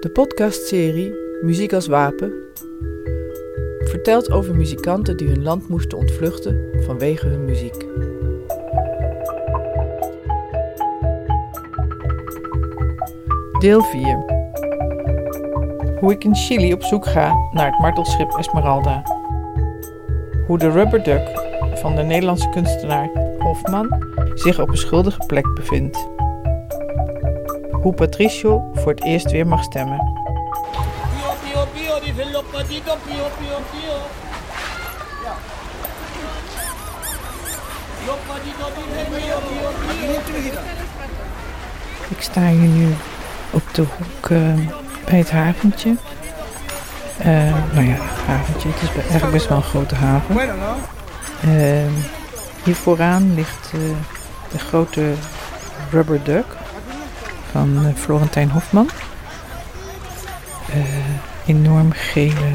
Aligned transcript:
De 0.00 0.08
podcastserie 0.08 1.14
Muziek 1.42 1.72
als 1.72 1.86
Wapen 1.86 2.32
vertelt 3.78 4.30
over 4.30 4.54
muzikanten 4.54 5.16
die 5.16 5.28
hun 5.28 5.42
land 5.42 5.68
moesten 5.68 5.98
ontvluchten 5.98 6.82
vanwege 6.84 7.26
hun 7.26 7.44
muziek. 7.44 7.86
Deel 13.60 13.82
4 13.82 14.24
Hoe 16.00 16.12
ik 16.12 16.24
in 16.24 16.34
Chili 16.34 16.72
op 16.72 16.82
zoek 16.82 17.06
ga 17.06 17.34
naar 17.52 17.70
het 17.70 17.78
martelschip 17.78 18.30
Esmeralda. 18.30 19.02
Hoe 20.46 20.58
de 20.58 20.70
Rubber 20.70 21.02
Duck 21.02 21.30
van 21.74 21.96
de 21.96 22.02
Nederlandse 22.02 22.48
kunstenaar 22.48 23.10
Hofman 23.38 24.02
zich 24.34 24.60
op 24.60 24.68
een 24.68 24.76
schuldige 24.76 25.26
plek 25.26 25.54
bevindt. 25.54 26.08
Hoe 27.70 27.94
Patricio 27.94 28.67
voor 28.88 28.96
het 28.96 29.06
eerst 29.06 29.30
weer 29.30 29.46
mag 29.46 29.62
stemmen. 29.62 30.12
Ik 42.08 42.20
sta 42.22 42.48
hier 42.48 42.68
nu 42.68 42.94
op 43.50 43.62
de 43.74 43.82
hoek 43.82 44.30
eh, 44.30 44.54
bij 45.04 45.18
het 45.18 45.30
haventje. 45.30 45.96
Eh, 47.18 47.26
nou 47.72 47.86
ja, 47.86 47.96
haventje. 48.26 48.68
Het 48.68 48.82
is 48.82 48.88
eigenlijk 48.88 49.32
best 49.32 49.48
wel 49.48 49.56
een 49.56 49.62
grote 49.62 49.94
haven. 49.94 50.38
Eh, 51.40 51.92
hier 52.64 52.74
vooraan 52.74 53.34
ligt 53.34 53.70
de 54.50 54.58
grote 54.58 55.12
Rubber 55.90 56.22
Duck 56.22 56.46
van 57.50 57.86
eh, 57.86 57.94
Florentijn 57.94 58.50
Hofman. 58.50 58.90
Eh, 60.72 60.80
enorm 61.46 61.92
gele 61.92 62.50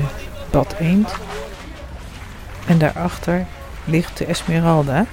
bad 0.52 0.76
eend. 0.80 1.16
En 2.66 2.78
daarachter 2.78 3.46
ligt 3.86 4.18
de 4.18 4.26
Esmeralda. 4.26 5.06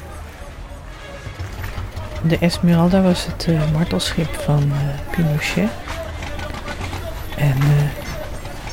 De 2.23 2.39
Esmeralda 2.39 3.03
was 3.03 3.27
het 3.27 3.47
eh, 3.49 3.73
martelschip 3.73 4.35
van 4.35 4.73
eh, 4.73 5.17
Pinochet. 5.17 5.71
En 7.37 7.57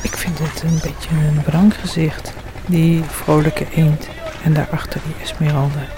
ik 0.02 0.16
vind 0.16 0.38
het 0.38 0.62
een 0.62 0.78
beetje 0.82 1.10
een 1.10 1.42
wranggezicht. 1.44 2.32
Die 2.66 3.04
vrolijke 3.04 3.66
eend 3.74 4.08
en 4.44 4.52
daarachter 4.52 5.00
die 5.04 5.14
Esmeralda. 5.22 5.97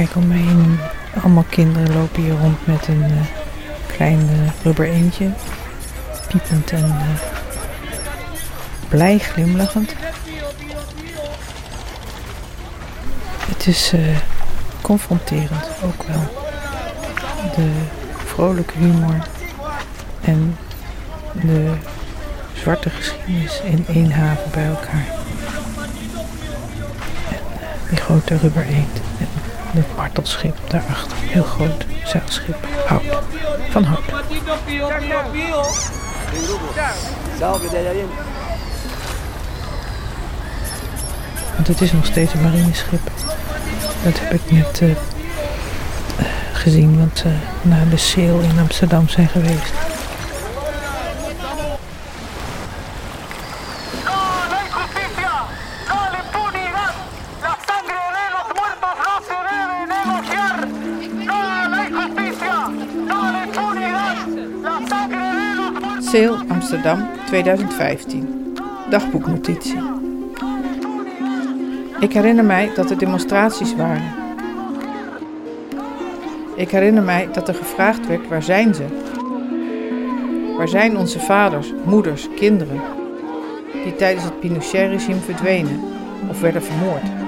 Kijk 0.00 0.16
om 0.16 0.26
me 0.26 0.34
heen. 0.34 0.78
Allemaal 1.22 1.44
kinderen 1.48 1.94
lopen 1.94 2.22
hier 2.22 2.38
rond 2.38 2.66
met 2.66 2.88
een 2.88 3.02
eh, 3.02 3.10
klein 3.86 4.18
eh, 4.18 4.62
rubber 4.62 4.88
eendje. 4.88 5.30
Piepend 6.28 6.70
en 6.70 6.84
eh, 6.84 7.20
blij 8.88 9.18
glimlachend. 9.18 9.94
Het 13.48 13.66
is 13.66 13.94
confronterend 14.80 15.66
ook 15.84 16.02
wel. 16.02 16.22
De 17.56 17.70
vrolijke 18.24 18.78
humor 18.78 19.26
en 20.20 20.56
de 21.32 21.74
zwarte 22.54 22.90
geschiedenis 22.90 23.60
in 23.64 23.84
één 23.88 24.12
haven 24.12 24.50
bij 24.50 24.66
elkaar. 24.66 25.06
En 27.28 27.40
die 27.88 27.98
grote 27.98 28.36
rubber 28.36 28.66
eend 28.66 29.00
en 29.18 29.28
het 29.76 29.96
martelschip 29.96 30.56
daarachter. 30.68 31.16
Heel 31.20 31.42
groot 31.42 31.86
zeilschip. 32.04 32.56
Hout. 32.86 33.02
Van 33.70 33.84
hout. 33.84 34.04
Want 41.54 41.66
het 41.66 41.80
is 41.80 41.92
nog 41.92 42.06
steeds 42.06 42.32
een 42.32 42.42
marineschip. 42.42 43.00
Dat 44.02 44.20
heb 44.20 44.32
ik 44.32 44.50
net 44.50 44.80
eh, 44.80 44.90
eh, 44.90 44.96
gezien, 46.52 46.98
want 46.98 47.18
ze 47.18 47.34
naar 47.62 47.88
de 47.88 47.96
Seel 47.96 48.40
in 48.40 48.58
Amsterdam 48.58 49.08
zijn 49.08 49.28
geweest. 49.28 49.72
Seel 66.10 66.36
Amsterdam 66.48 67.08
2015. 67.26 68.56
Dagboeknotitie. 68.88 69.78
Ik 72.00 72.12
herinner 72.12 72.44
mij 72.44 72.70
dat 72.74 72.90
er 72.90 72.98
demonstraties 72.98 73.76
waren. 73.76 74.12
Ik 76.54 76.70
herinner 76.70 77.02
mij 77.02 77.28
dat 77.32 77.48
er 77.48 77.54
gevraagd 77.54 78.06
werd: 78.06 78.28
waar 78.28 78.42
zijn 78.42 78.74
ze? 78.74 78.84
Waar 80.56 80.68
zijn 80.68 80.96
onze 80.96 81.20
vaders, 81.20 81.72
moeders, 81.84 82.28
kinderen? 82.36 82.80
Die 83.84 83.96
tijdens 83.96 84.24
het 84.24 84.40
Pinochet-regime 84.40 85.20
verdwenen 85.20 85.80
of 86.28 86.40
werden 86.40 86.62
vermoord. 86.62 87.19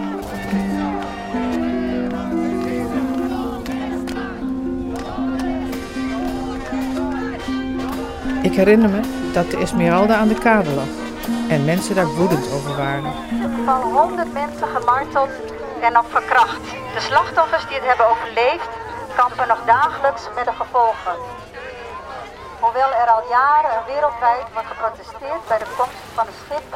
Ik 8.52 8.58
herinner 8.58 8.90
me 8.90 9.00
dat 9.32 9.50
de 9.50 9.56
Esmeralda 9.56 10.14
aan 10.16 10.28
de 10.28 10.38
kade 10.38 10.70
lag 10.70 10.92
en 11.48 11.64
mensen 11.64 11.94
daar 11.94 12.06
woedend 12.06 12.52
over 12.52 12.76
waren. 12.76 13.12
van 13.64 13.80
100 13.82 14.32
mensen 14.32 14.68
gemarteld 14.76 15.30
en 15.80 15.92
nog 15.92 16.04
verkracht. 16.10 16.64
De 16.94 17.00
slachtoffers 17.00 17.66
die 17.68 17.76
het 17.76 17.86
hebben 17.86 18.06
overleefd, 18.10 18.68
kampen 19.16 19.48
nog 19.48 19.60
dagelijks 19.66 20.22
met 20.36 20.44
de 20.44 20.52
gevolgen. 20.62 21.16
Hoewel 22.60 22.90
er 23.02 23.08
al 23.14 23.22
jaren 23.30 23.76
wereldwijd 23.86 24.46
wordt 24.52 24.68
geprotesteerd 24.72 25.42
bij 25.48 25.58
de 25.58 25.70
komst 25.76 26.00
van 26.14 26.26
het 26.30 26.36
schip, 26.44 26.68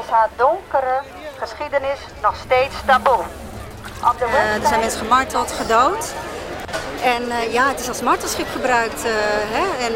is 0.00 0.08
haar 0.10 0.28
donkere 0.36 0.96
geschiedenis 1.42 2.00
nog 2.22 2.36
steeds 2.46 2.76
taboe. 2.86 3.22
Eh, 4.20 4.62
er 4.62 4.68
zijn 4.68 4.80
mensen 4.80 5.00
gemarteld, 5.00 5.50
gedood. 5.52 6.12
En 7.02 7.30
eh, 7.30 7.52
ja, 7.52 7.68
het 7.68 7.80
is 7.80 7.88
als 7.88 8.02
martelschip 8.02 8.46
gebruikt. 8.52 9.04
eh, 9.04 9.10
hè? 9.56 9.64
En 9.86 9.94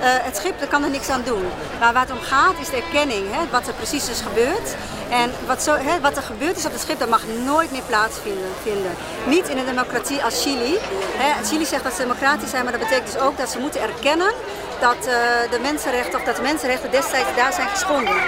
het 0.00 0.36
schip 0.36 0.58
daar 0.58 0.68
kan 0.68 0.84
er 0.84 0.90
niks 0.90 1.08
aan 1.08 1.22
doen. 1.24 1.44
Maar 1.80 1.92
waar 1.92 2.02
het 2.02 2.12
om 2.12 2.20
gaat 2.20 2.54
is 2.60 2.70
de 2.70 2.76
erkenning, 2.76 3.32
hè? 3.32 3.40
wat 3.50 3.66
er 3.66 3.74
precies 3.74 4.08
is 4.08 4.20
gebeurd. 4.20 4.74
En 5.10 5.30
wat, 5.46 5.62
zo, 5.62 5.76
hè, 5.76 6.00
wat 6.00 6.16
er 6.16 6.22
gebeurd 6.22 6.56
is 6.56 6.66
op 6.66 6.72
het 6.72 6.80
schip, 6.80 6.98
dat 6.98 7.08
mag 7.08 7.22
nooit 7.44 7.70
meer 7.70 7.82
plaatsvinden. 7.86 8.50
Vinden. 8.62 8.94
Niet 9.26 9.48
in 9.48 9.58
een 9.58 9.66
democratie 9.66 10.24
als 10.24 10.42
Chili. 10.42 10.78
Hè? 11.16 11.44
Chili 11.44 11.64
zegt 11.64 11.82
dat 11.82 11.92
ze 11.92 12.02
democratisch 12.02 12.50
zijn, 12.50 12.62
maar 12.62 12.72
dat 12.72 12.80
betekent 12.80 13.12
dus 13.12 13.22
ook 13.22 13.36
dat 13.38 13.50
ze 13.50 13.58
moeten 13.58 13.80
erkennen 13.80 14.32
dat, 14.80 15.06
eh, 15.06 15.50
de, 15.50 15.58
mensenrechten, 15.62 16.24
dat 16.24 16.36
de 16.36 16.42
mensenrechten 16.42 16.90
destijds 16.90 17.36
daar 17.36 17.52
zijn 17.52 17.68
geschonden. 17.68 18.14
¡No 18.14 18.20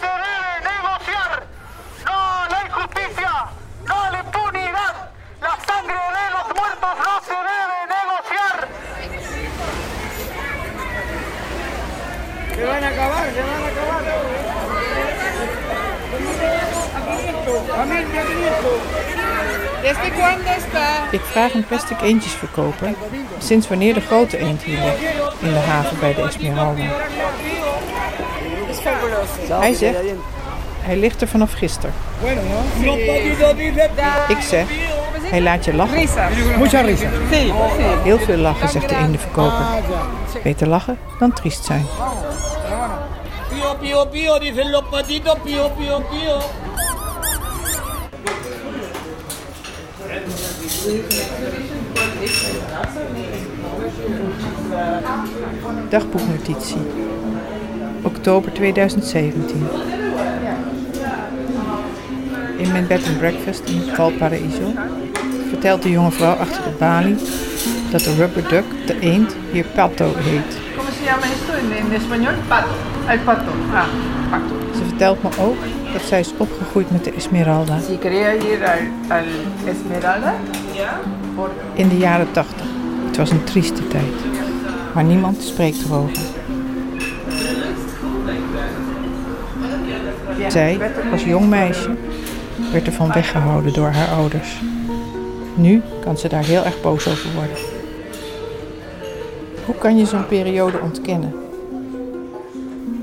se 0.00 0.10
debe 0.24 0.54
negociar! 0.72 1.42
¡No 2.04 2.12
a 2.12 2.46
la 2.50 2.60
injusticia! 2.66 3.34
¡No 3.88 3.94
a 3.94 4.10
la 4.10 4.18
impunidad! 4.24 4.94
¡La 5.40 5.54
sangre 5.68 6.02
de 6.18 6.26
los 6.36 6.46
muertos 6.58 6.94
no 7.04 7.14
se 7.28 7.38
debe 7.50 7.78
negociar! 7.96 8.56
Se 12.54 12.64
van 12.66 12.82
a 12.84 12.91
acabar, 13.02 13.26
se 13.34 13.42
van 13.42 13.62
a 13.62 13.68
acabar. 13.68 14.02
Familia, 17.76 18.22
¿Desde 19.82 20.10
cuándo 20.12 20.50
está? 20.50 21.08
Ik 21.10 21.20
vraag 21.20 21.54
een 21.54 21.66
plastic 21.66 22.00
eendjesverkoper 22.00 22.94
sinds 23.38 23.68
wanneer 23.68 23.94
de 23.94 24.00
grote 24.00 24.38
eend 24.38 24.62
hier 24.62 24.78
ligt 24.78 24.98
in 25.40 25.52
de 25.52 25.58
haven 25.58 25.98
bij 25.98 26.14
de 26.14 26.22
Esmeralda. 26.22 26.82
Hij 29.48 29.74
zegt, 29.74 29.98
hij 30.80 30.96
ligt 30.96 31.20
er 31.20 31.28
vanaf 31.28 31.52
gisteren. 31.52 31.94
Ik 34.28 34.40
zeg, 34.40 34.66
hij 35.22 35.40
laat 35.40 35.64
je 35.64 35.74
lachen. 35.74 35.98
Heel 38.02 38.18
veel 38.18 38.36
lachen, 38.36 38.68
zegt 38.68 38.88
de 38.88 38.96
eendenverkoper. 38.96 39.66
Beter 40.42 40.68
lachen 40.68 40.98
dan 41.18 41.32
triest 41.32 41.64
zijn. 41.64 41.86
Pío, 43.80 44.10
pío, 44.10 44.38
dicen 44.38 44.70
los 44.70 44.84
patitos, 44.84 45.38
pío, 45.40 45.74
pío. 45.74 46.38
Dagboeknotitie. 55.90 56.76
Oktober 58.04 58.52
2017. 58.52 59.54
In 62.58 62.72
mijn 62.72 62.86
bed 62.86 63.06
and 63.06 63.18
breakfast 63.18 63.68
in 63.68 63.82
Valparaiso 63.96 65.01
vertelt 65.62 65.82
de 65.82 65.90
jonge 65.90 66.10
vrouw 66.10 66.34
achter 66.34 66.62
de 66.62 66.70
balie 66.78 67.16
dat 67.90 68.00
de 68.00 68.14
rubber 68.14 68.48
duck, 68.48 68.64
de 68.86 68.98
eend, 69.00 69.36
hier 69.52 69.64
pato 69.64 70.12
heet. 70.16 70.58
¿Cómo 70.76 70.90
se 70.90 71.04
llama 71.04 71.26
esto 71.26 71.52
en, 71.52 71.72
en 71.76 71.92
español? 72.00 72.34
Pato. 72.48 72.68
El 73.06 73.18
pato. 73.18 73.50
Ah, 73.72 73.86
pato. 74.30 74.54
Ze 74.76 74.84
vertelt 74.84 75.22
me 75.22 75.28
ook 75.38 75.56
dat 75.92 76.02
zij 76.02 76.20
is 76.20 76.32
opgegroeid 76.36 76.90
met 76.90 77.04
de 77.04 77.12
Esmeralda 77.12 77.78
Si 77.80 77.98
quería 77.98 78.32
ir 78.32 78.64
al, 78.64 79.16
al 79.16 79.24
Esmeralda, 79.66 80.34
por 81.34 81.50
in 81.74 81.88
de 81.88 81.96
jaren 81.96 82.32
80. 82.32 82.66
Het 83.06 83.16
was 83.16 83.30
een 83.30 83.44
trieste 83.44 83.88
tijd, 83.88 84.14
maar 84.94 85.04
niemand 85.04 85.42
spreekt 85.42 85.84
erover. 85.84 86.22
Zij, 90.48 90.78
als 91.12 91.24
jong 91.24 91.48
meisje, 91.48 91.90
werd 92.72 92.86
ervan 92.86 93.12
weggehouden 93.12 93.72
door 93.72 93.90
haar 93.90 94.08
ouders. 94.08 94.60
Nu 95.54 95.82
kan 96.00 96.18
ze 96.18 96.28
daar 96.28 96.44
heel 96.44 96.64
erg 96.64 96.80
boos 96.80 97.08
over 97.08 97.34
worden. 97.34 97.56
Hoe 99.66 99.74
kan 99.74 99.98
je 99.98 100.06
zo'n 100.06 100.26
periode 100.26 100.80
ontkennen? 100.80 101.34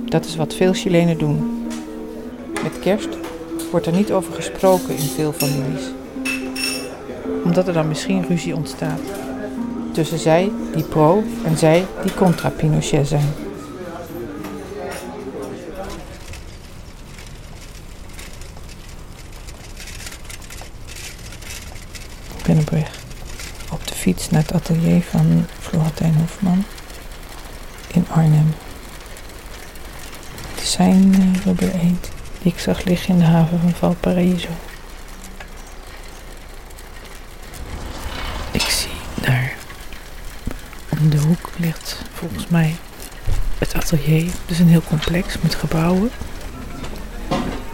Dat 0.06 0.26
is 0.26 0.36
wat 0.36 0.54
veel 0.54 0.74
Chilenen 0.74 1.18
doen. 1.18 1.68
Met 2.64 2.80
kerst 2.80 3.10
wordt 3.72 3.86
er 3.86 3.94
niet 3.94 4.12
over 4.12 4.34
gesproken 4.34 4.90
in 4.90 5.08
veel 5.08 5.32
families. 5.32 5.92
Omdat 7.44 7.68
er 7.68 7.74
dan 7.74 7.88
misschien 7.88 8.26
ruzie 8.28 8.56
ontstaat. 8.56 9.00
Tussen 9.92 10.20
zij 10.20 10.52
die 10.74 10.84
pro 10.84 11.24
en 11.46 11.58
zij 11.58 11.86
die 12.02 12.14
contra 12.14 12.50
Pinochet 12.50 13.08
zijn. 13.08 13.49
Op 23.72 23.88
de 23.88 23.96
fiets 23.96 24.30
naar 24.30 24.42
het 24.42 24.54
atelier 24.54 25.02
van 25.02 25.46
Florentijn 25.60 26.16
Hofman 26.16 26.64
in 27.88 28.06
Arnhem. 28.10 28.54
Het 30.54 30.62
is 30.62 30.72
zijn 30.72 31.14
eh, 31.14 31.46
rubber 31.46 31.74
eend 31.74 32.10
die 32.42 32.52
ik 32.52 32.60
zag 32.60 32.84
liggen 32.84 33.10
in 33.10 33.20
de 33.20 33.26
haven 33.26 33.60
van 33.60 33.74
Valparaiso. 33.74 34.50
Ik 38.52 38.62
zie 38.62 38.92
daar 39.22 39.54
om 40.90 41.10
de 41.10 41.18
hoek 41.18 41.50
ligt 41.58 41.98
volgens 42.14 42.48
mij 42.48 42.76
het 43.58 43.76
atelier. 43.76 44.32
Dus 44.46 44.60
een 44.60 44.68
heel 44.68 44.84
complex 44.88 45.36
met 45.42 45.56
gebouwen 45.56 46.12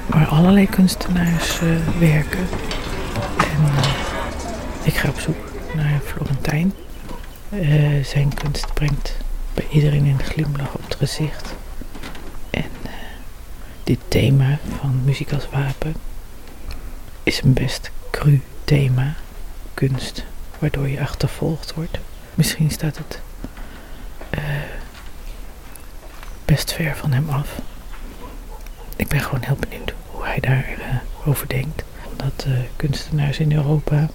waar 0.06 0.28
allerlei 0.28 0.70
kunstenaars 0.70 1.60
eh, 1.60 2.00
werken. 2.00 2.48
En 3.38 3.66
eh, 3.66 3.95
ik 4.86 4.94
ga 4.96 5.10
op 5.10 5.20
zoek 5.20 5.52
naar 5.76 6.00
Florentijn. 6.00 6.74
Eh, 7.50 8.04
zijn 8.04 8.34
kunst 8.34 8.74
brengt 8.74 9.18
bij 9.54 9.68
iedereen 9.72 10.06
een 10.06 10.24
glimlach 10.24 10.74
op 10.74 10.84
het 10.84 10.96
gezicht. 10.96 11.54
En 12.50 12.72
eh, 12.84 12.92
dit 13.84 14.00
thema 14.08 14.60
van 14.80 15.02
muziek 15.04 15.34
als 15.34 15.50
wapen 15.50 15.94
is 17.24 17.42
een 17.42 17.54
best 17.54 17.92
cru 18.12 18.42
thema. 18.64 19.14
Kunst, 19.74 20.26
waardoor 20.60 20.88
je 20.90 21.02
achtervolgd 21.02 21.74
wordt. 21.74 21.98
Misschien 22.36 22.72
staat 22.72 22.98
het 22.98 23.20
eh, 24.30 24.44
best 26.46 26.74
ver 26.74 26.96
van 26.96 27.12
hem 27.12 27.30
af. 27.30 27.60
Ik 28.96 29.08
ben 29.08 29.20
gewoon 29.20 29.44
heel 29.44 29.58
benieuwd 29.60 29.94
hoe 30.12 30.26
hij 30.26 30.40
daarover 30.40 31.02
over 31.26 31.48
denkt. 31.48 31.84
Dat 32.16 32.46
eh, 32.48 32.54
kunstenaars 32.76 33.40
in 33.40 33.54
Europa 33.54 34.10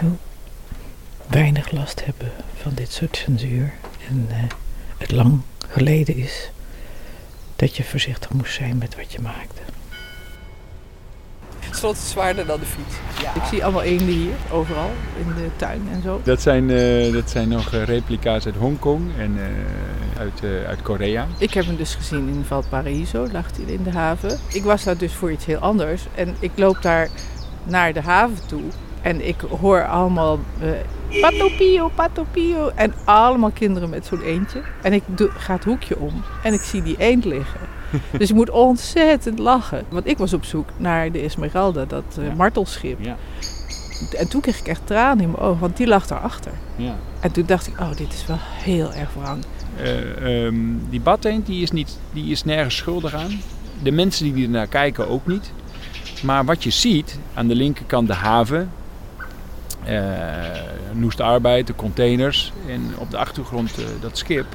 toe 0.00 0.12
weinig 1.26 1.70
last 1.70 2.04
hebben 2.04 2.32
van 2.62 2.72
dit 2.74 2.92
soort 2.92 3.16
censuur. 3.16 3.72
En 4.08 4.26
eh, 4.30 4.36
het 4.98 5.10
lang 5.10 5.40
geleden 5.68 6.16
is 6.16 6.50
dat 7.56 7.76
je 7.76 7.84
voorzichtig 7.84 8.32
moest 8.32 8.54
zijn 8.54 8.78
met 8.78 8.96
wat 8.96 9.12
je 9.12 9.20
maakte. 9.20 9.60
Het 11.58 11.78
slot 11.78 11.96
is 11.96 12.10
zwaarder 12.10 12.46
dan 12.46 12.60
de 12.60 12.66
fiets. 12.66 12.94
Ik 13.34 13.42
zie 13.50 13.62
allemaal 13.64 13.82
eenden 13.82 14.06
hier, 14.06 14.32
overal, 14.50 14.90
in 15.18 15.34
de 15.34 15.50
tuin 15.56 15.88
en 15.92 16.02
zo. 16.02 16.20
Dat 16.24 16.42
zijn, 16.42 16.70
eh, 16.70 17.12
dat 17.12 17.30
zijn 17.30 17.48
nog 17.48 17.72
eh, 17.72 17.84
replica's 17.84 18.46
uit 18.46 18.54
Hongkong 18.54 19.10
en 19.18 19.38
eh, 19.38 20.20
uit, 20.20 20.44
eh, 20.44 20.68
uit 20.68 20.82
Korea. 20.82 21.26
Ik 21.38 21.54
heb 21.54 21.66
hem 21.66 21.76
dus 21.76 21.94
gezien 21.94 22.28
in 22.28 22.44
Valparaiso, 22.44 23.26
lag 23.32 23.46
hij 23.56 23.74
in 23.74 23.82
de 23.82 23.90
haven. 23.90 24.38
Ik 24.48 24.62
was 24.62 24.84
daar 24.84 24.96
dus 24.96 25.12
voor 25.12 25.32
iets 25.32 25.44
heel 25.44 25.58
anders. 25.58 26.02
En 26.14 26.36
ik 26.38 26.50
loop 26.54 26.82
daar 26.82 27.08
naar 27.64 27.92
de 27.92 28.00
haven 28.00 28.46
toe. 28.46 28.62
En 29.02 29.26
ik 29.28 29.40
hoor 29.60 29.86
allemaal 29.86 30.38
eh 30.60 30.68
patopio, 31.20 31.90
patopio. 31.94 32.70
En 32.74 32.94
allemaal 33.04 33.50
kinderen 33.50 33.88
met 33.90 34.06
zo'n 34.06 34.22
eendje. 34.22 34.60
En 34.82 34.92
ik 34.92 35.02
doe, 35.06 35.30
ga 35.30 35.54
het 35.54 35.64
hoekje 35.64 35.98
om 35.98 36.22
en 36.42 36.52
ik 36.52 36.60
zie 36.60 36.82
die 36.82 36.96
eend 36.98 37.24
liggen. 37.24 37.60
Dus 38.18 38.28
ik 38.28 38.34
moet 38.34 38.50
ontzettend 38.50 39.38
lachen. 39.38 39.84
Want 39.88 40.06
ik 40.06 40.18
was 40.18 40.32
op 40.32 40.44
zoek 40.44 40.68
naar 40.76 41.12
de 41.12 41.18
Esmeralda, 41.18 41.84
dat 41.84 42.04
eh, 42.18 42.26
Ja. 42.26 42.34
martelschip. 42.34 42.98
Ja. 43.00 43.16
En 44.18 44.28
toen 44.28 44.40
kreeg 44.40 44.58
ik 44.60 44.66
echt 44.66 44.86
tranen 44.86 45.24
in 45.24 45.30
mijn 45.30 45.42
ogen, 45.42 45.60
want 45.60 45.76
die 45.76 45.86
lag 45.86 46.06
daarachter. 46.06 46.52
Ja. 46.76 46.96
En 47.20 47.32
toen 47.32 47.44
dacht 47.46 47.66
ik, 47.66 47.80
oh, 47.80 47.96
dit 47.96 48.12
is 48.12 48.26
wel 48.26 48.38
heel 48.40 48.92
erg 48.92 49.08
wrang. 49.14 49.44
Eh, 49.76 50.44
ehm, 50.46 50.54
die 50.90 51.00
badeend 51.00 51.46
die 51.46 51.62
is, 51.62 51.70
niet, 51.70 51.98
die 52.12 52.30
is 52.30 52.44
nergens 52.44 52.76
schuldig 52.76 53.14
aan. 53.14 53.40
De 53.82 53.90
mensen 53.90 54.32
die 54.34 54.44
ernaar 54.44 54.66
kijken 54.66 55.08
ook 55.08 55.26
niet. 55.26 55.52
Maar 56.22 56.44
wat 56.44 56.62
je 56.64 56.70
ziet, 56.70 57.18
aan 57.34 57.46
de 57.48 57.54
linkerkant 57.54 58.06
de 58.06 58.14
haven, 58.14 58.70
eh 59.84 59.98
Noest 60.92 61.20
Arbeid, 61.20 61.66
de 61.66 61.74
containers 61.74 62.52
en 62.68 62.80
op 62.96 63.10
de 63.10 63.16
achtergrond 63.16 63.78
eh, 63.78 63.84
dat 64.00 64.18
schip. 64.18 64.46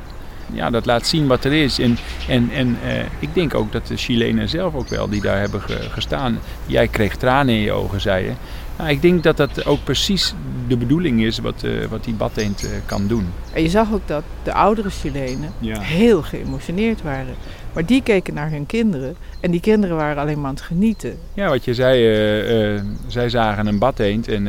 Ja, 0.53 0.69
dat 0.69 0.85
laat 0.85 1.07
zien 1.07 1.27
wat 1.27 1.43
er 1.43 1.53
is. 1.53 1.79
En, 1.79 1.97
en, 2.27 2.49
en 2.53 2.77
eh, 2.85 2.99
ik 3.19 3.33
denk 3.33 3.53
ook 3.55 3.71
dat 3.71 3.87
de 3.87 3.97
Chilenen 3.97 4.49
zelf 4.49 4.75
ook 4.75 4.87
wel, 4.87 5.09
die 5.09 5.21
daar 5.21 5.39
hebben 5.39 5.61
ge- 5.61 5.87
gestaan. 5.89 6.39
Jij 6.65 6.87
kreeg 6.87 7.15
tranen 7.15 7.53
in 7.55 7.61
je 7.61 7.71
ogen, 7.71 8.01
zei 8.01 8.23
je. 8.25 8.31
Nou, 8.77 8.89
ik 8.89 9.01
denk 9.01 9.23
dat 9.23 9.37
dat 9.37 9.65
ook 9.65 9.83
precies 9.83 10.33
de 10.67 10.77
bedoeling 10.77 11.23
is 11.23 11.39
wat, 11.39 11.63
wat 11.89 12.03
die 12.03 12.13
badeend 12.13 12.63
eh, 12.63 12.69
kan 12.85 13.07
doen. 13.07 13.27
En 13.53 13.61
je 13.61 13.69
zag 13.69 13.93
ook 13.93 14.07
dat 14.07 14.23
de 14.43 14.53
oudere 14.53 14.89
Chilenen 14.89 15.51
Ja. 15.59 15.79
heel 15.79 16.21
geëmotioneerd 16.21 17.01
waren. 17.01 17.35
Maar 17.73 17.85
die 17.85 18.01
keken 18.03 18.33
naar 18.33 18.49
hun 18.49 18.65
kinderen 18.65 19.15
en 19.39 19.51
die 19.51 19.59
kinderen 19.59 19.95
waren 19.95 20.21
alleen 20.21 20.37
maar 20.39 20.49
aan 20.49 20.55
het 20.55 20.63
genieten. 20.63 21.17
Ja, 21.33 21.49
wat 21.49 21.65
je 21.65 21.73
zei, 21.73 22.83
zij 23.07 23.29
zagen 23.29 23.67
een 23.67 23.79
badeend 23.79 24.27
en 24.27 24.47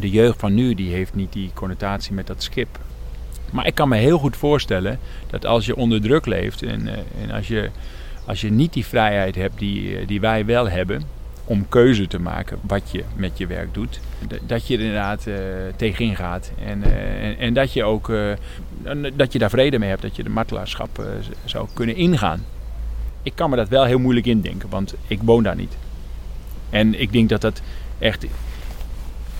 de 0.00 0.10
jeugd 0.10 0.38
van 0.38 0.54
nu 0.54 0.74
die 0.74 0.92
heeft 0.92 1.14
niet 1.14 1.32
die 1.32 1.50
connotatie 1.54 2.12
met 2.12 2.26
dat 2.26 2.42
schip. 2.42 2.78
Maar 3.50 3.66
ik 3.66 3.74
kan 3.74 3.88
me 3.88 3.96
heel 3.96 4.18
goed 4.18 4.36
voorstellen 4.36 4.98
dat 5.30 5.46
als 5.46 5.66
je 5.66 5.76
onder 5.76 6.00
druk 6.00 6.26
leeft 6.26 6.62
en, 6.62 6.88
eh, 6.88 7.22
en 7.22 7.30
als, 7.30 7.48
je, 7.48 7.70
als 8.24 8.40
je 8.40 8.50
niet 8.50 8.72
die 8.72 8.86
vrijheid 8.86 9.34
hebt 9.34 9.58
die, 9.58 9.96
eh, 9.96 10.06
die 10.06 10.20
wij 10.20 10.44
wel 10.44 10.68
hebben 10.68 11.02
om 11.44 11.68
keuze 11.68 12.06
te 12.06 12.20
maken 12.20 12.58
wat 12.60 12.90
je 12.90 13.04
met 13.16 13.38
je 13.38 13.46
werk 13.46 13.74
doet, 13.74 14.00
dat 14.46 14.66
je 14.66 14.74
er 14.74 14.80
inderdaad 14.80 15.26
eh, 15.26 15.34
tegenin 15.76 16.16
gaat 16.16 16.52
en, 16.64 16.82
en, 17.38 17.54
dat 17.54 17.72
je 17.72 17.84
ook 17.84 18.12
dat 19.14 19.32
je 19.32 19.38
daar 19.38 19.50
vrede 19.50 19.78
mee 19.78 19.88
hebt, 19.88 20.02
dat 20.02 20.16
je 20.16 20.22
de 20.22 20.28
martelaarschap 20.28 21.04
zou 21.44 21.68
kunnen 21.74 21.96
ingaan. 21.96 22.44
Ik 23.22 23.32
kan 23.34 23.50
me 23.50 23.56
dat 23.56 23.68
wel 23.68 23.84
heel 23.84 23.98
moeilijk 23.98 24.26
indenken, 24.26 24.68
want 24.68 24.94
ik 25.06 25.18
woon 25.22 25.42
daar 25.42 25.56
niet. 25.56 25.76
En 26.70 27.00
ik 27.00 27.12
denk 27.12 27.28
dat 27.28 27.40
dat 27.40 27.62
echt 27.98 28.26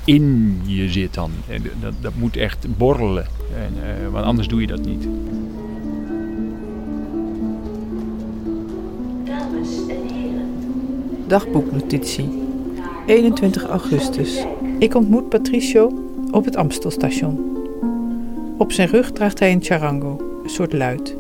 in 0.05 0.61
je 0.67 0.89
zit 0.89 1.15
dan. 1.15 1.31
En 1.49 1.63
dat, 1.81 1.93
dat 2.01 2.13
moet 2.17 2.37
echt 2.37 2.77
borrelen. 2.77 3.27
En, 3.55 3.73
eh, 3.83 4.13
want 4.13 4.25
anders 4.25 4.49
doe 4.49 4.61
je 4.61 4.67
dat 4.67 4.85
niet. 4.85 5.07
Dagboeknotitie. 11.27 12.29
21 13.07 13.65
augustus. 13.65 14.45
Ik 14.79 14.95
ontmoet 14.95 15.29
Patricio 15.29 15.93
op 16.31 16.45
het 16.45 16.57
Amstelstation. 16.57 17.59
Op 18.59 18.73
zijn 18.73 18.89
rug 18.89 19.13
draagt 19.13 19.39
hij 19.39 19.53
een 19.53 19.63
charango, 19.63 20.41
een 20.43 20.51
soort 20.51 20.73
luid. 20.73 21.17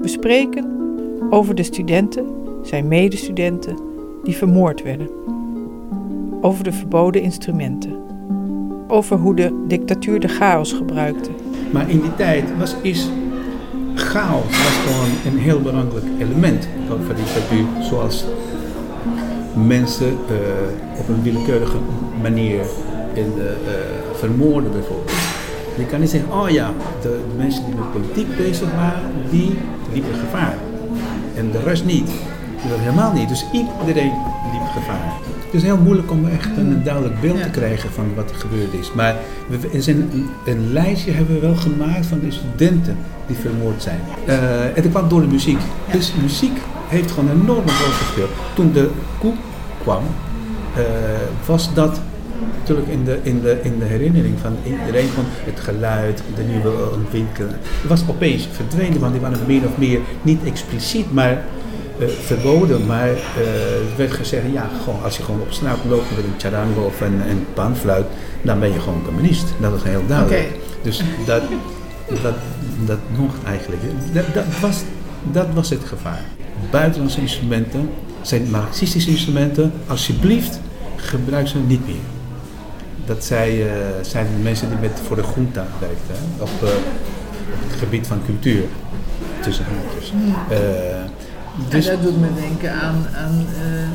We 0.00 0.08
spreken 0.08 0.66
over 1.30 1.54
de 1.54 1.62
studenten, 1.62 2.26
zijn 2.62 2.88
medestudenten, 2.88 3.76
die 4.22 4.36
vermoord 4.36 4.82
werden. 4.82 5.08
Over 6.40 6.64
de 6.64 6.72
verboden 6.72 7.22
instrumenten. 7.22 7.96
Over 8.88 9.16
hoe 9.16 9.34
de 9.34 9.64
dictatuur 9.68 10.20
de 10.20 10.28
chaos 10.28 10.72
gebruikte. 10.72 11.30
Maar 11.72 11.90
in 11.90 12.00
die 12.00 12.14
tijd 12.14 12.44
was, 12.58 12.74
is 12.82 13.08
chaos 13.94 14.42
was 14.42 14.76
gewoon 14.86 15.32
een 15.32 15.38
heel 15.38 15.60
belangrijk 15.60 16.04
element 16.18 16.68
van 16.88 16.98
de 16.98 17.14
dictatuur. 17.14 17.64
Zoals 17.80 18.24
mensen 19.66 20.06
eh, 20.06 21.00
op 21.00 21.08
een 21.08 21.22
willekeurige 21.22 21.76
manier 22.22 22.60
in 23.12 23.34
de, 23.34 23.56
eh, 23.66 24.18
vermoorden 24.18 24.72
bijvoorbeeld. 24.72 25.10
Je 25.76 25.86
kan 25.86 26.00
niet 26.00 26.10
zeggen, 26.10 26.32
oh 26.32 26.48
ja, 26.48 26.72
de, 27.02 27.20
mensen 27.36 27.64
die 27.64 27.74
met 27.74 27.92
politiek 27.92 28.36
bezig 28.36 28.74
waren, 28.74 29.02
die 29.30 29.58
liepen 29.92 30.14
gevaar. 30.14 30.56
En 31.36 31.50
de 31.50 31.58
rest 31.58 31.84
niet. 31.84 32.10
Dat 32.68 32.78
helemaal 32.78 33.12
niet. 33.12 33.28
Dus 33.28 33.44
iedereen 33.52 34.12
liep 34.52 34.68
gevaar. 34.72 35.29
Het 35.50 35.60
is 35.60 35.66
heel 35.66 35.76
moeilijk 35.76 36.10
om 36.10 36.28
echt 36.28 36.56
een 36.56 36.82
duidelijk 36.82 37.20
beeld 37.20 37.42
te 37.42 37.50
krijgen 37.50 37.90
van 37.90 38.14
wat 38.14 38.30
er 38.30 38.36
gebeurd 38.36 38.72
is. 38.72 38.92
Maar 38.92 39.16
we, 39.48 39.82
zijn 39.82 39.96
een, 39.96 40.28
een 40.44 40.72
lijstje 40.72 41.12
hebben 41.12 41.34
we 41.34 41.40
wel 41.40 41.56
gemaakt 41.56 42.06
van 42.06 42.20
de 42.20 42.30
studenten 42.30 42.96
die 43.26 43.36
vermoord 43.36 43.82
zijn. 43.82 44.00
Eh, 44.26 44.64
en 44.64 44.82
dat 44.82 44.90
kwam 44.90 45.08
door 45.08 45.20
de 45.20 45.26
muziek. 45.26 45.58
Dus 45.92 46.12
muziek 46.22 46.58
heeft 46.88 47.10
gewoon 47.10 47.30
een 47.30 47.40
enorme 47.40 47.70
rol 47.70 47.92
gespeeld. 47.92 48.30
Toen 48.54 48.72
de 48.72 48.90
koe 49.18 49.32
kwam, 49.82 50.02
eh, 50.76 50.82
was 51.46 51.74
dat 51.74 52.00
natuurlijk 52.58 52.88
in 52.88 53.04
de, 53.04 53.18
in, 53.22 53.40
de, 53.40 53.60
in 53.62 53.78
de 53.78 53.84
herinnering 53.84 54.38
van 54.38 54.56
iedereen 54.64 55.08
van 55.08 55.24
het 55.26 55.60
geluid, 55.60 56.22
de 56.34 56.42
nieuwe 56.42 56.90
ontwikkeling. 56.94 57.56
Het 57.80 57.88
was 57.88 58.02
opeens 58.08 58.48
verdwenen, 58.52 59.00
want 59.00 59.12
die 59.12 59.20
waren 59.20 59.38
meer 59.46 59.64
of 59.64 59.78
meer 59.78 60.00
niet 60.22 60.40
expliciet, 60.44 61.12
maar 61.12 61.44
eh, 62.00 62.08
verboden. 62.08 62.86
Maar 62.86 63.08
eh, 63.08 63.16
het 63.88 63.96
werd 63.96 64.12
gezegd, 64.12 64.44
ja, 64.52 64.70
gewoon, 64.84 65.02
als 65.02 65.16
je 65.16 65.22
gewoon 65.22 65.40
op 65.40 65.52
straat 65.52 65.78
loopt 65.88 66.10
met 66.16 66.24
een 66.24 66.40
charango 66.50 66.84
of 66.84 67.00
een, 67.00 67.20
een 67.28 67.46
panfluit, 67.54 68.06
dan 68.42 68.60
ben 68.60 68.72
je 68.72 68.80
gewoon 68.80 69.02
communist. 69.04 69.46
Dat 69.60 69.70
was 69.70 69.82
heel 69.82 70.06
duidelijk. 70.06 70.48
Dus 70.82 71.02
dat, 71.26 71.42
dat, 72.22 72.34
dat 72.84 72.98
nog 73.16 73.34
eigenlijk. 73.46 73.82
Dat, 74.12 74.24
dat, 74.34 74.44
was, 74.60 74.82
dat 75.32 75.46
was 75.54 75.70
het 75.70 75.84
gevaar. 75.84 76.22
Buitenlandse 76.70 77.20
instrumenten 77.20 77.90
zijn 78.22 78.50
marxistische 78.50 79.10
instrumenten. 79.10 79.72
Alsjeblieft, 79.86 80.60
gebruik 80.96 81.48
ze 81.48 81.58
niet 81.58 81.86
meer. 81.86 82.04
Dat 83.04 83.24
zij, 83.24 83.68
eh, 83.68 83.74
zijn 84.00 84.26
de 84.36 84.42
mensen 84.42 84.68
die 84.68 84.78
met, 84.78 85.00
voor 85.06 85.16
de 85.16 85.24
junta 85.34 85.66
werkten, 85.78 86.14
hè, 86.14 86.42
op, 86.42 86.62
eh, 86.62 86.68
het 87.66 87.78
gebied 87.78 88.06
van 88.06 88.20
cultuur. 88.26 88.64
Tussen 89.40 89.64
haakjes. 89.64 90.12
Eh, 90.48 90.99
dus 91.68 91.86
en 91.86 91.94
dat 91.94 92.02
doet 92.02 92.20
me 92.20 92.28
denken 92.40 92.72
aan, 92.72 93.06
aan 93.16 93.46
eh, 93.62 93.88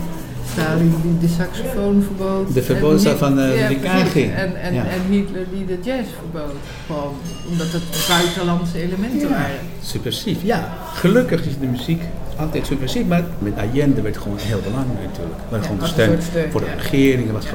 Stalin 0.52 0.96
die 1.02 1.18
de 1.30 1.36
saxofoon 1.38 2.04
verbood. 2.04 2.54
De 2.54 2.64
verboden 2.64 3.18
van, 3.18 3.40
eh, 3.40 3.60
ja, 3.60 3.68
de 3.68 3.76
precies. 3.76 4.12
KG. 4.12 4.16
En, 4.16 4.62
en, 4.62 4.74
Ja. 4.74 4.84
en 4.84 5.02
Hitler 5.10 5.46
die 5.54 5.66
de 5.66 5.78
jazz 5.84 6.08
verbood. 6.20 6.56
Gewoon 6.86 7.14
omdat 7.50 7.68
het 7.72 7.84
buitenlandse 8.08 8.82
elementen 8.82 9.30
waren. 9.30 9.60
subversief, 9.82 10.44
ja. 10.44 10.74
Gelukkig 10.94 11.46
is 11.46 11.60
de 11.60 11.66
muziek 11.66 12.02
altijd 12.38 12.66
subversief, 12.66 13.06
maar 13.08 13.24
met 13.40 13.54
Allende 13.58 14.02
werd 14.02 14.16
het 14.16 14.24
gewoon 14.24 14.38
heel 14.42 14.60
belangrijk 14.64 15.08
natuurlijk. 15.10 15.40
Maar 15.50 15.62
gewoon 15.62 15.80
de 15.80 15.86
steun 15.86 16.22
voor 16.52 16.62
de 16.62 16.68
ja. 16.68 16.74
regering. 16.82 17.32
Was 17.32 17.46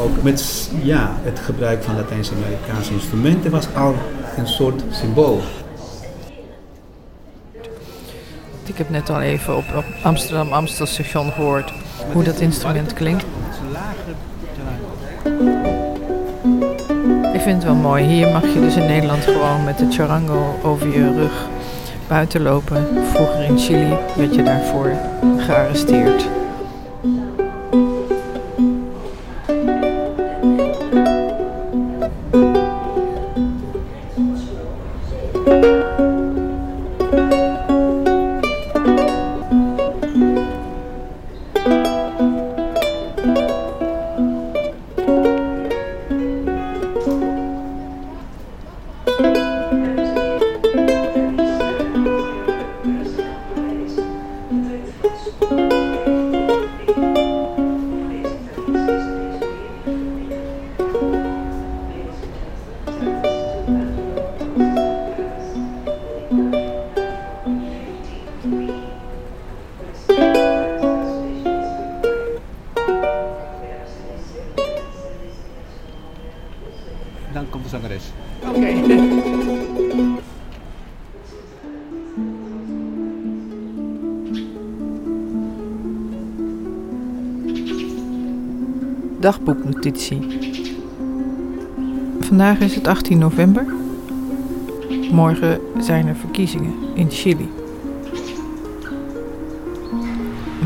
ook 0.00 0.22
met 0.22 0.70
ja, 0.82 1.16
het 1.22 1.38
gebruik 1.38 1.82
van 1.82 1.96
Latijns-Amerikaanse 1.96 2.92
instrumenten 2.92 3.50
was 3.50 3.66
al 3.74 3.94
een 4.36 4.48
soort 4.48 4.82
symbool. 4.90 5.40
Ik 8.68 8.78
heb 8.78 8.90
net 8.90 9.10
al 9.10 9.20
even 9.20 9.56
op, 9.56 9.64
op 9.76 9.84
Amsterdam 10.02 10.52
Amstelstation 10.52 11.32
gehoord 11.32 11.72
hoe 12.12 12.22
dat 12.22 12.40
instrument 12.40 12.92
klinkt. 12.92 13.24
Ik 17.34 17.40
vind 17.40 17.56
het 17.56 17.64
wel 17.64 17.74
mooi. 17.74 18.04
Hier 18.04 18.28
mag 18.32 18.42
je 18.42 18.60
dus 18.60 18.76
in 18.76 18.86
Nederland 18.86 19.24
gewoon 19.24 19.64
met 19.64 19.78
de 19.78 19.86
charango 19.90 20.58
over 20.62 20.88
je 20.88 21.14
rug 21.14 21.48
buiten 22.08 22.42
lopen. 22.42 22.86
Vroeger 23.14 23.42
in 23.42 23.58
Chili 23.58 23.96
werd 24.16 24.34
je 24.34 24.42
daarvoor 24.42 24.92
gearresteerd. 25.38 26.28
De 77.68 77.76
zangeres. 77.76 78.04
Dagboeknotitie. 89.20 90.38
Vandaag 92.20 92.60
is 92.60 92.74
het 92.74 92.86
18 92.86 93.18
november. 93.18 93.66
Morgen 95.10 95.60
zijn 95.78 96.06
er 96.06 96.16
verkiezingen 96.16 96.74
in 96.94 97.10
Chili. 97.10 97.48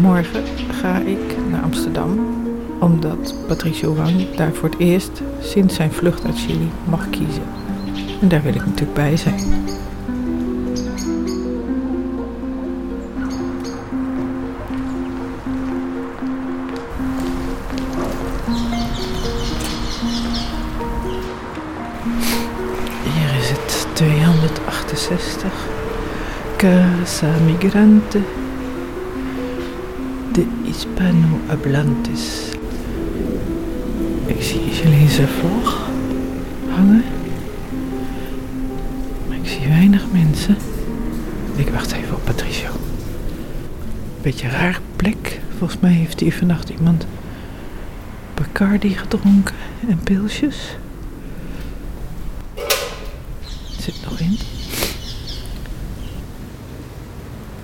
Morgen 0.00 0.44
ga 0.70 0.98
ik 0.98 1.36
naar 1.50 1.62
Amsterdam 1.62 2.41
omdat 2.82 3.34
Patricio 3.46 3.94
Wang 3.94 4.34
daar 4.34 4.52
voor 4.52 4.68
het 4.68 4.78
eerst 4.78 5.22
sinds 5.40 5.74
zijn 5.74 5.92
vlucht 5.92 6.24
uit 6.24 6.38
Chili 6.38 6.70
mag 6.84 7.10
kiezen. 7.10 7.42
En 8.20 8.28
daar 8.28 8.42
wil 8.42 8.54
ik 8.54 8.66
natuurlijk 8.66 8.94
bij 8.94 9.16
zijn. 9.16 9.40
Hier 23.02 23.38
is 23.40 23.50
het 23.50 23.86
268. 23.92 25.52
Casa 26.56 27.32
Migrante 27.44 28.20
de 30.32 30.46
Hispano-Hablantes. 30.64 32.41
Chileense 35.12 35.40
vlag 35.40 35.88
hangen. 36.68 37.04
Ik 39.30 39.48
zie 39.48 39.68
weinig 39.68 40.12
mensen. 40.12 40.56
Ik 41.56 41.68
wacht 41.68 41.92
even 41.92 42.14
op 42.14 42.24
Patricio. 42.24 42.70
Beetje 44.22 44.48
raar 44.48 44.80
plek. 44.96 45.40
Volgens 45.58 45.80
mij 45.80 45.92
heeft 45.92 46.20
hier 46.20 46.32
vannacht 46.32 46.68
iemand 46.68 47.06
Bacardi 48.34 48.96
gedronken 48.96 49.54
en 49.88 49.98
pilsjes. 49.98 50.76
Zit 53.78 54.00
nog 54.04 54.18
in. 54.18 54.38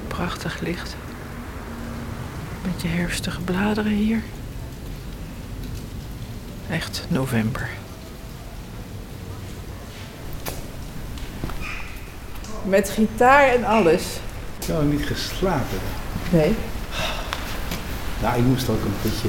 Prachtig 0.07 0.61
licht. 0.61 0.97
Beetje 2.63 2.89
herfstige 2.89 3.41
bladeren 3.41 3.93
hier. 3.93 4.23
Echt 6.71 7.07
november. 7.09 7.69
Met 12.65 12.91
gitaar 12.91 13.49
en 13.49 13.65
alles. 13.65 14.03
Ik 14.61 14.67
heb 14.67 14.83
niet 14.83 15.07
geslapen. 15.07 15.79
Nee. 16.31 16.55
Nou, 18.23 18.39
ik 18.39 18.45
moest 18.45 18.69
ook 18.69 18.85
een 18.85 18.95
beetje 19.03 19.29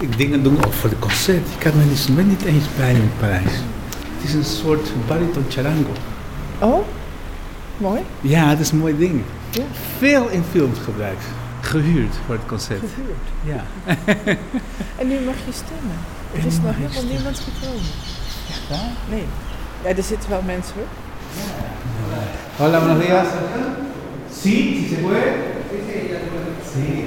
ik 0.00 0.18
dingen 0.18 0.42
doen 0.42 0.64
ook 0.64 0.72
voor 0.72 0.90
de 0.90 0.98
concert. 0.98 1.46
Ik 1.58 1.62
had 1.62 1.74
mijn 1.74 1.88
instrument 1.88 2.28
niet 2.28 2.42
eens 2.44 2.64
bij 2.76 2.92
in 2.92 3.10
Parijs. 3.18 3.52
Het 4.16 4.28
is 4.28 4.34
een 4.34 4.44
soort 4.44 4.92
bariton 5.06 5.44
charango. 5.48 5.90
Oh, 6.58 6.86
mooi. 7.76 8.00
Ja, 8.20 8.48
het 8.48 8.60
is 8.60 8.70
een 8.70 8.78
mooi 8.78 8.98
ding. 8.98 9.22
Ja. 9.50 9.62
Veel 9.98 10.28
in 10.28 10.42
films 10.50 10.78
gebruikt. 10.78 11.24
Gehuurd 11.60 12.14
voor 12.26 12.34
het 12.34 12.46
concert. 12.46 12.80
Gehuurd. 12.94 13.28
Ja. 13.44 13.64
En 14.98 15.08
nu 15.08 15.18
mag 15.20 15.34
je 15.46 15.52
stemmen. 15.52 16.19
Er 16.34 16.46
is 16.46 16.58
nog 16.64 16.74
helemaal 16.76 17.04
niemand 17.14 17.38
gekomen. 17.38 17.90
Ja? 18.68 18.82
Nee. 19.10 19.24
Ja, 19.82 19.88
er 19.88 20.02
zitten 20.02 20.30
wel 20.30 20.42
mensen 20.46 20.74
hoor. 20.74 20.88
Hola, 22.58 22.78
buenos 22.80 23.02
días. 23.04 23.26
Sí, 24.40 24.76
si 24.76 24.88
se 24.88 24.96
puede. 25.00 25.32
Sí. 26.72 27.04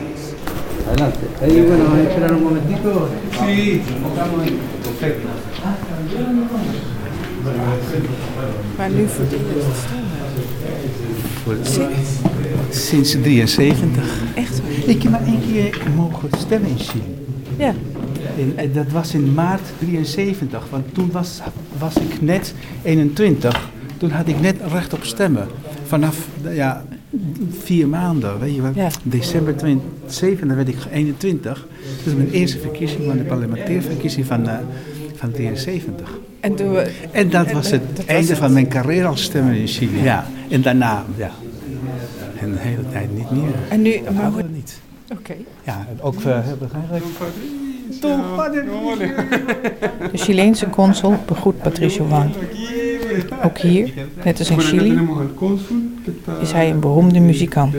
Adelante. 0.87 1.19
Ahí, 1.41 1.61
bueno, 1.61 1.83
vamos 1.83 1.99
a 1.99 2.09
esperar 2.09 2.31
un 2.31 2.43
momentico. 2.43 3.07
Sí, 3.31 3.81
enfocamos 3.95 4.41
ahí. 4.41 4.59
Perfecto. 4.83 5.27
Maar 8.77 8.89
nu 8.89 9.01
het 9.01 9.31
eerst 9.31 9.77
stemmen. 9.85 10.11
Sinds 12.69 13.11
73. 13.11 13.87
Echt 14.35 14.61
waar? 14.61 14.71
Ik 14.85 15.03
heb 15.03 15.11
maar 15.11 15.25
één 15.25 15.41
keer 15.51 15.77
mogen 15.95 16.29
stemmen 16.37 16.69
in 16.69 16.77
Chili. 16.77 17.15
Ja. 17.57 17.73
In, 18.35 18.53
eh, 18.55 18.73
dat 18.73 18.87
was 18.91 19.13
in 19.13 19.33
maart 19.33 19.61
73, 19.79 20.69
want 20.69 20.93
toen 20.93 21.11
was, 21.11 21.41
was 21.77 21.95
ik 21.95 22.21
net 22.21 22.53
21. 22.83 23.69
Toen 23.97 24.09
had 24.11 24.27
ik 24.27 24.39
net 24.41 24.55
recht 24.71 24.93
op 24.93 25.03
stemmen. 25.03 25.47
Vanaf 25.85 26.27
ja, 26.53 26.85
vier 27.63 27.87
maanden, 27.87 28.39
weet 28.39 28.55
je 28.55 28.61
wel. 28.61 28.71
Ja. 28.75 28.87
December 29.03 29.55
2007 29.55 30.55
werd 30.55 30.67
ik 30.67 30.77
21. 30.91 31.67
Dus 32.03 32.13
mijn 32.15 32.29
eerste 32.31 32.59
verkiezing 32.59 33.03
van 33.07 33.17
de 33.17 33.23
parlementaire 33.23 33.81
verkiezing 33.81 34.25
van, 34.25 34.47
eh, 34.49 34.57
van 35.15 35.31
73. 35.31 36.09
En, 36.39 36.55
toen 36.55 36.71
we, 36.71 36.91
En 37.11 37.29
dat 37.29 37.51
was 37.51 37.71
het 37.71 37.81
dat 37.87 37.97
was 37.97 38.05
einde 38.05 38.29
het. 38.29 38.37
van 38.37 38.53
mijn 38.53 38.67
carrière 38.67 39.07
als 39.07 39.23
stemmer 39.23 39.53
in 39.55 39.67
Chili. 39.67 40.01
Ja. 40.03 40.25
En 40.49 40.61
daarna, 40.61 41.05
ja. 41.15 41.31
En 42.39 42.51
de 42.51 42.57
hele 42.59 42.89
tijd 42.91 43.15
niet 43.15 43.31
meer. 43.31 43.53
en 43.69 43.81
nu, 43.81 44.01
maar 44.03 44.13
Maar 44.13 44.31
hoe- 44.31 44.43
niet. 44.53 44.79
oké. 45.11 45.33
Ja, 45.63 45.87
ook 46.01 46.15
uh, 46.15 46.23
hebben 46.23 46.67
we 46.71 46.73
eigenlijk... 46.77 47.05
De 50.11 50.17
Chileense 50.17 50.69
consul 50.69 51.17
begroet 51.27 51.61
Patricio 51.61 52.07
Wang. 52.07 52.31
Ook 53.43 53.57
hier, 53.57 53.91
net 54.23 54.39
als 54.39 54.49
in 54.49 54.59
Chili, 54.59 54.99
is 56.41 56.51
hij 56.51 56.69
een 56.69 56.79
beroemde 56.79 57.19
muzikant. 57.19 57.73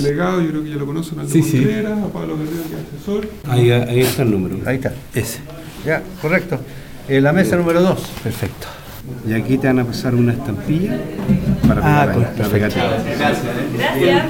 Sí, 1.26 1.42
sí. 1.42 1.66
Ahí, 3.48 3.70
ahí 3.70 4.00
está 4.00 4.22
el 4.22 4.30
número. 4.30 4.56
Ahí 4.64 4.76
está, 4.76 4.92
ese. 5.12 5.38
Ya, 5.84 6.02
correcto. 6.20 6.58
Eh, 7.08 7.20
la 7.20 7.32
mesa 7.32 7.56
número 7.56 7.80
2. 7.82 8.00
Perfecto. 8.22 8.66
Y 9.28 9.32
aquí 9.34 9.58
te 9.58 9.66
van 9.66 9.78
a 9.80 9.84
pasar 9.84 10.14
una 10.14 10.32
estampilla 10.32 10.96
para 11.68 11.80
Ah, 11.82 12.06
pegar 12.06 12.14
pues, 12.14 12.38
la 12.38 12.48
perfecto. 12.48 12.80
pegatina. 12.80 14.24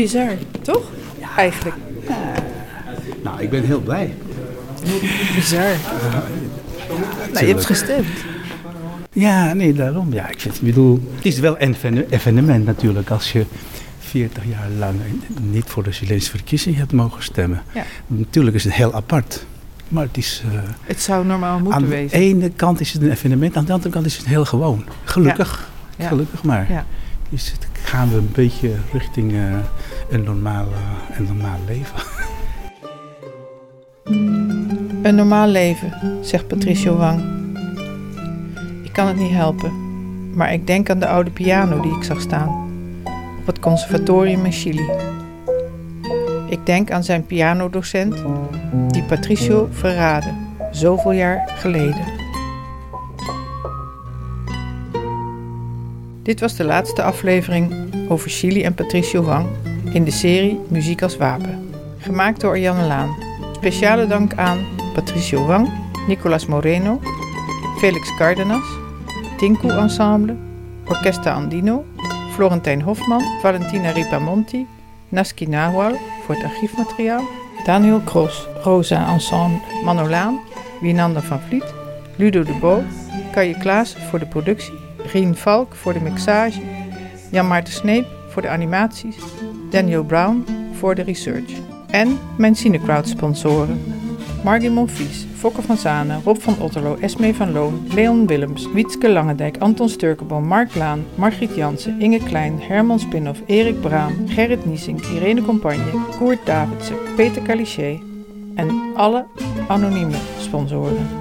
Bizar, 0.00 0.30
toch? 0.62 0.82
Eigenlijk. 1.36 1.76
Nou, 3.22 3.40
ik 3.42 3.50
ben 3.50 3.64
heel 3.64 3.80
blij. 3.80 4.14
Bizar. 5.34 5.74
Nou, 7.32 7.46
je 7.46 7.52
hebt 7.52 7.64
gestemd. 7.66 8.06
Ja, 9.12 9.52
nee, 9.52 9.72
daarom. 9.72 10.12
Ja, 10.12 10.28
ik, 10.28 10.40
vind, 10.40 10.54
ik 10.54 10.60
bedoel, 10.62 11.08
het 11.14 11.24
is 11.24 11.38
wel 11.38 11.54
een 11.58 11.70
evene- 11.74 12.06
evenement 12.10 12.64
natuurlijk 12.66 13.10
als 13.10 13.32
je 13.32 13.44
40 13.98 14.42
jaar 14.48 14.68
lang 14.78 14.94
niet 15.40 15.64
voor 15.66 15.82
de 15.82 15.92
Chileense 15.92 16.30
verkiezing 16.30 16.76
hebt 16.76 16.92
mogen 16.92 17.22
stemmen. 17.22 17.62
Ja. 17.74 17.84
Natuurlijk 18.06 18.56
is 18.56 18.64
het 18.64 18.72
heel 18.72 18.94
apart. 18.94 19.46
Maar 19.88 20.02
het 20.04 20.16
is, 20.16 20.42
eh, 20.52 20.58
Het 20.84 21.00
zou 21.02 21.26
normaal 21.26 21.56
moeten 21.58 21.74
aan 21.74 21.82
de 21.82 21.88
wezen. 21.88 22.18
ene 22.18 22.50
kant 22.50 22.80
is 22.80 22.92
het 22.92 23.02
een 23.02 23.10
evenement, 23.10 23.56
aan 23.56 23.64
de 23.64 23.72
andere 23.72 23.90
kant 23.90 24.06
is 24.06 24.16
het 24.16 24.26
heel 24.26 24.44
gewoon. 24.44 24.84
Gelukkig, 25.04 25.70
Ja. 25.96 26.08
gelukkig 26.08 26.42
maar. 26.42 26.84
Dus 27.30 27.52
het- 27.52 27.68
gaan 27.82 28.08
we 28.10 28.16
een 28.16 28.30
beetje 28.32 28.70
richting 28.92 29.32
eh, 29.32 29.38
een, 30.10 30.22
normaal, 30.22 30.64
eh, 30.66 31.18
een 31.18 31.24
normaal 31.24 31.58
leven. 31.66 31.98
Een 35.02 35.14
normaal 35.14 35.48
leven, 35.48 35.92
zegt 36.20 36.46
Patricio 36.48 36.96
Wang. 36.96 37.20
Ik 38.82 38.92
kan 38.92 39.06
het 39.06 39.16
niet 39.16 39.30
helpen, 39.30 39.72
maar 40.36 40.52
ik 40.52 40.66
denk 40.66 40.90
aan 40.90 40.98
de 40.98 41.06
oude 41.06 41.30
piano 41.30 41.80
die 41.80 41.96
ik 41.96 42.02
zag 42.02 42.20
staan 42.20 42.48
op 43.40 43.46
het 43.46 43.58
conservatorium 43.60 44.44
in 44.44 44.52
Chili. 44.52 44.90
Ik 46.48 46.66
denk 46.66 46.90
aan 46.90 47.04
zijn 47.04 47.26
pianodocent 47.26 48.14
die 48.88 49.02
Patricio 49.02 49.68
verraadde, 49.70 50.30
zoveel 50.72 51.12
jaar 51.12 51.50
geleden. 51.56 52.04
Dit 56.22 56.40
was 56.40 56.56
de 56.56 56.64
laatste 56.64 57.02
aflevering 57.02 57.74
over 58.08 58.30
Chili 58.30 58.62
en 58.62 58.74
Patricio 58.74 59.22
Wang 59.22 59.46
in 59.92 60.04
de 60.04 60.10
serie 60.10 60.60
Muziek 60.68 61.02
als 61.02 61.16
Wapen. 61.16 61.70
Gemaakt 61.98 62.40
door 62.40 62.50
Arjanne 62.50 62.86
Laan. 62.86 63.16
Speciale 63.52 64.06
dank 64.06 64.34
aan 64.34 64.58
Patricio 64.94 65.46
Wang, 65.46 65.68
Nicolas 66.06 66.46
Moreno, 66.46 67.00
Felix 67.78 68.16
Cardenas, 68.16 68.64
Tinku 69.36 69.68
Ensemble, 69.68 70.36
Orquesta 70.86 71.32
Andino, 71.32 71.84
Florentijn 72.32 72.82
Hofman, 72.82 73.22
Valentina 73.40 73.90
Ripamonti, 73.90 74.66
Naski 75.08 75.46
Nawal 75.46 75.92
voor 76.24 76.34
het 76.34 76.44
archiefmateriaal, 76.44 77.22
Daniel 77.64 78.00
Kros, 78.00 78.46
Rosa 78.62 79.12
Ensemble, 79.12 79.60
Manolaan, 79.84 80.40
Wienanda 80.80 81.20
van 81.20 81.40
Vliet, 81.40 81.74
Ludo 82.16 82.42
de 82.42 82.54
Bo, 82.60 82.82
Kaje 83.32 83.58
Klaas 83.58 83.96
voor 84.08 84.18
de 84.18 84.26
productie, 84.26 84.79
Rien 85.12 85.36
Valk 85.36 85.74
voor 85.74 85.92
de 85.92 86.00
mixage, 86.00 86.60
Jan 87.30 87.48
Maarten 87.48 87.72
Sneep 87.72 88.06
voor 88.28 88.42
de 88.42 88.48
animaties, 88.48 89.16
Daniel 89.70 90.04
Brown 90.04 90.44
voor 90.72 90.94
de 90.94 91.02
research. 91.02 91.52
En 91.90 92.18
mijn 92.36 92.54
Cinecrowd 92.54 93.08
sponsoren. 93.08 93.82
Margin 94.44 94.72
Monfils, 94.72 95.26
Fokke 95.36 95.62
van 95.62 95.76
Zanen, 95.76 96.20
Rob 96.24 96.36
van 96.40 96.58
Otterlo, 96.60 96.96
Esmee 97.00 97.34
van 97.34 97.52
Loon, 97.52 97.86
Leon 97.94 98.26
Willems, 98.26 98.72
Wietske 98.72 99.10
Langendijk, 99.10 99.56
Anton 99.58 99.88
Sturkenboom, 99.88 100.44
Mark 100.44 100.74
Laan, 100.74 101.04
Margriet 101.14 101.54
Jansen, 101.54 102.00
Inge 102.00 102.18
Klein, 102.18 102.60
Herman 102.60 103.00
Spinhoff, 103.00 103.40
Erik 103.46 103.80
Braam, 103.80 104.28
Gerrit 104.28 104.64
Niesing, 104.64 105.00
Irene 105.00 105.42
Compagne, 105.42 105.90
Koert 106.18 106.46
Davidsen, 106.46 106.96
Peter 107.16 107.42
Caliché 107.42 108.00
en 108.54 108.80
alle 108.94 109.26
anonieme 109.68 110.16
sponsoren. 110.38 111.19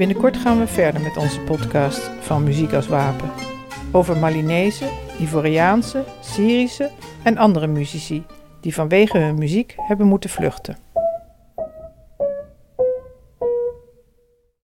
Binnenkort 0.00 0.36
gaan 0.36 0.58
we 0.58 0.66
verder 0.66 1.00
met 1.00 1.16
onze 1.16 1.40
podcast 1.40 2.10
van 2.20 2.44
Muziek 2.44 2.72
als 2.72 2.88
Wapen. 2.88 3.30
Over 3.92 4.16
Malinese, 4.16 4.84
Ivoriaanse, 5.18 6.04
Syrische 6.20 6.90
en 7.22 7.36
andere 7.36 7.66
muzici 7.66 8.24
die 8.60 8.74
vanwege 8.74 9.18
hun 9.18 9.38
muziek 9.38 9.74
hebben 9.76 10.06
moeten 10.06 10.30
vluchten. 10.30 10.76